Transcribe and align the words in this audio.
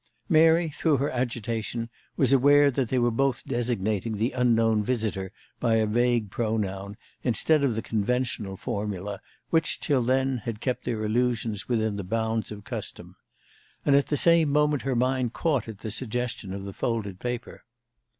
Mary, 0.27 0.67
through 0.69 0.97
her 0.97 1.11
agitation, 1.11 1.87
was 2.17 2.33
aware 2.33 2.71
that 2.71 2.89
they 2.89 2.97
were 2.97 3.11
both 3.11 3.45
designating 3.45 4.17
the 4.17 4.31
unknown 4.31 4.83
visitor 4.83 5.31
by 5.59 5.75
a 5.75 5.85
vague 5.85 6.31
pronoun, 6.31 6.97
instead 7.23 7.63
of 7.63 7.75
the 7.75 7.83
conventional 7.83 8.57
formula 8.57 9.21
which, 9.51 9.79
till 9.79 10.01
then, 10.01 10.37
had 10.39 10.59
kept 10.59 10.85
their 10.85 11.05
allusions 11.05 11.69
within 11.69 11.97
the 11.97 12.03
bounds 12.03 12.51
of 12.51 12.63
custom. 12.63 13.15
And 13.85 13.95
at 13.95 14.07
the 14.07 14.17
same 14.17 14.49
moment 14.49 14.81
her 14.81 14.95
mind 14.95 15.33
caught 15.33 15.67
at 15.67 15.81
the 15.81 15.91
suggestion 15.91 16.51
of 16.51 16.63
the 16.63 16.73
folded 16.73 17.19
paper. 17.19 17.61